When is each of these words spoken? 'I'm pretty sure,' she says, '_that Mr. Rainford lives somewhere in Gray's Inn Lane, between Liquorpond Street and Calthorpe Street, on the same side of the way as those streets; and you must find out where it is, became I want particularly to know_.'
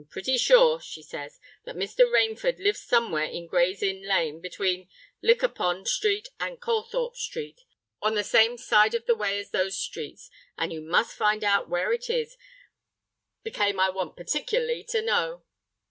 'I'm 0.01 0.07
pretty 0.07 0.39
sure,' 0.39 0.81
she 0.81 1.03
says, 1.03 1.39
'_that 1.67 1.75
Mr. 1.75 2.09
Rainford 2.09 2.57
lives 2.57 2.79
somewhere 2.79 3.25
in 3.25 3.45
Gray's 3.45 3.83
Inn 3.83 4.01
Lane, 4.01 4.41
between 4.41 4.89
Liquorpond 5.23 5.87
Street 5.87 6.27
and 6.39 6.59
Calthorpe 6.59 7.15
Street, 7.17 7.61
on 8.01 8.15
the 8.15 8.23
same 8.23 8.57
side 8.57 8.95
of 8.95 9.05
the 9.05 9.13
way 9.13 9.37
as 9.39 9.51
those 9.51 9.77
streets; 9.77 10.31
and 10.57 10.73
you 10.73 10.81
must 10.81 11.15
find 11.15 11.43
out 11.43 11.69
where 11.69 11.93
it 11.93 12.09
is, 12.09 12.35
became 13.43 13.79
I 13.79 13.91
want 13.91 14.15
particularly 14.17 14.83
to 14.85 15.03
know_.' 15.03 15.43